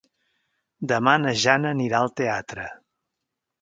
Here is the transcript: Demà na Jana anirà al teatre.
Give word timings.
Demà 0.93 1.13
na 1.27 1.35
Jana 1.43 1.77
anirà 1.77 2.03
al 2.03 2.13
teatre. 2.23 2.71